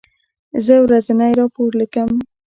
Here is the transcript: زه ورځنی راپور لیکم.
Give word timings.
زه 0.65 0.73
ورځنی 0.85 1.31
راپور 1.39 1.71
لیکم. 1.79 2.09